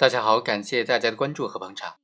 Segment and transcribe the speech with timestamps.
[0.00, 1.98] 大家好，感谢大家的关注和捧场。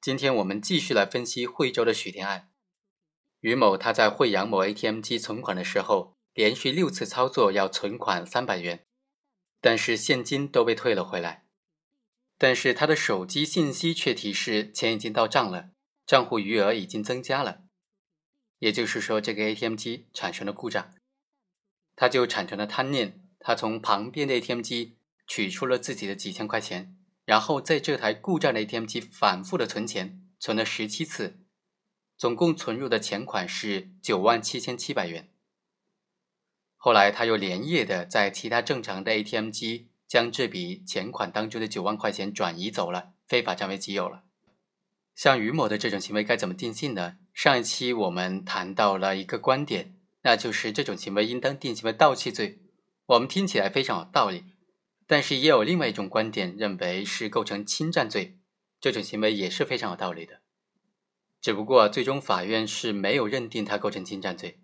[0.00, 2.52] 今天我们继续来分析惠州的许天案。
[3.40, 8.86] 于某他在惠阳某 ATM 机存款的时候，连续六次操作要存款三百元，
[9.60, 11.44] 但是现金都被退了回来。
[12.38, 15.70] 但是他的手机信息却提示钱已经到账了，
[16.06, 17.62] 账户余额已经增加了。
[18.60, 20.94] 也就是说，这个 ATM 机产生了故障，
[21.96, 31.38] 他就产生了贪念，他从旁边的 ATM 机取出了自己的几千块钱，然后在这台故障的 ATM 机反复的存钱，存了十七次，
[32.16, 35.28] 总共存入的钱款是九万七千七百元。
[36.76, 44.24] 后来他又连夜的在其他正常的 ATM 机将这笔钱款当中的九万块钱转移走了，非法占为己有了。
[45.14, 47.18] 像于某的这种行为该怎么定性呢？
[47.32, 52.58] 上一期我们谈到了一个观点，那就是这种行为应当定性为盗窃罪。
[53.06, 54.44] 我们听起来非常有道理，
[55.12, 58.38] 但是也有另外一种观点认为是构成侵占罪，
[58.80, 60.40] 这种行为也是非常有道理的。
[61.38, 64.62] 只不过最终法院是没有认定它构成侵占罪。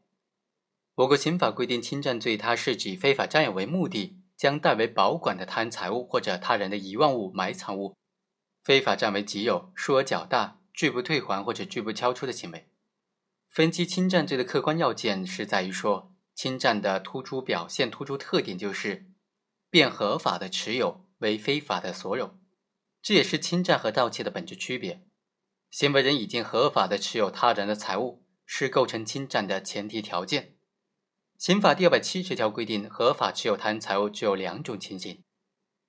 [0.94, 7.94] 我国刑法规定，侵占罪它是指非法占有为目的，将代为保管的他人财物或者他人的遗忘物、埋藏物。
[8.64, 12.70] 非法占为己有，数额较大，拒不退还或者拒不交出的行为。
[13.50, 19.07] 分析侵占罪的客观要件是在于说，侵占的突出表现、突出特点就是
[19.70, 22.38] 变合法的持有为非法的所有，
[23.02, 25.04] 这也是侵占和盗窃的本质区别。
[25.70, 30.54] 行为人已经合法的持有他人的财物，是构成侵占的前提条件。
[31.36, 35.22] 刑法第二百七十条规定，合法持有他人财物只有两种情形：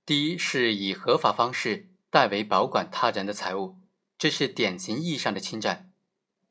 [0.05, 1.87] 第一，是以合法方式。
[2.11, 3.77] 代为保管他人的财物，
[4.17, 5.91] 这是典型意义上的侵占。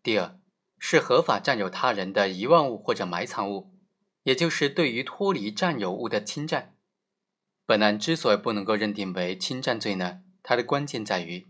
[0.05, 0.39] 第二
[0.79, 3.75] 是合法占有他人的遗忘物或者埋藏物，
[4.23, 6.77] 也就是对于脱离占有物的侵占。
[7.69, 11.47] 本案之所以不能够认定为侵占罪呢，它的关键在于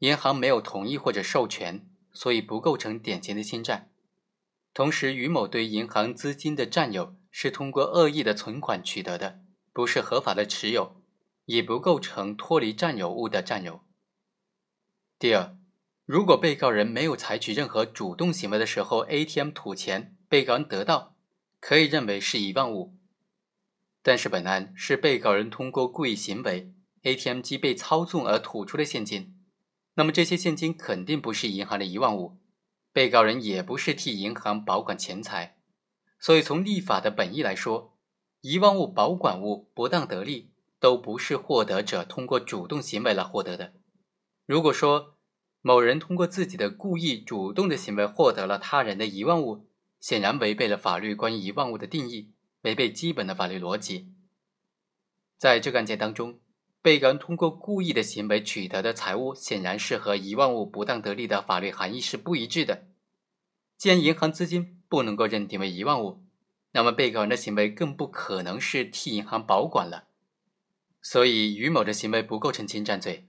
[0.00, 3.88] 银行没有同意或者授权，所以不构成典型的侵占。
[4.74, 9.40] 同时，于某对银行资金的占有是通过恶意的存款取得的，
[9.72, 11.00] 不是合法的持有。
[11.46, 13.80] 也不构成脱离占有物的占有。
[15.18, 15.56] 第二，
[16.04, 21.16] 如果被告人没有采取任何主动行为的时候，ATM 吐钱，被告人得到，
[21.58, 22.94] 可以认为是遗忘物。
[24.02, 29.34] 但是本案是被告人通过故意行为，ATM 机被操纵而吐出的现金，
[29.94, 32.38] 那么这些现金肯定不是银行的遗忘物，
[32.92, 35.56] 被告人也不是替银行保管钱财，
[36.18, 37.96] 所以从立法的本意来说，
[38.40, 40.50] 遗忘物、保管物不当得利。
[40.82, 43.72] 都不是获得者通过主动行为来获得的。
[44.46, 45.14] 如果说
[45.60, 49.68] 某人通过自己的故意主动的行为获得了他人的遗忘物，
[50.00, 54.12] 显然违背了法律关于遗忘物的定义，违背基本的法律逻辑。
[55.38, 56.40] 在这个案件当中，
[56.80, 62.86] 被告人通过故意的行为取得的财物，显然是和遗忘物不当得利的法律含义是不一致的。
[63.76, 66.24] 既然银行资金不能够认定为遗忘物，
[66.70, 70.08] 那么被告人的行为更不可能是替银行保管了。
[71.00, 73.28] 所以，于某的行为不构成侵占罪。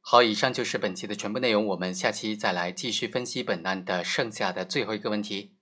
[0.00, 5.55] 好，以上就是本期的全部内容，我们下期再来继续分析本案的剩下的最后一个问题。